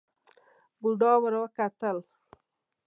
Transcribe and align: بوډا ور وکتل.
بوډا 0.81 1.11
ور 1.21 1.33
وکتل. 1.41 1.97